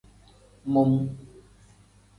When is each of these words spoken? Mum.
Mum. 0.65 0.91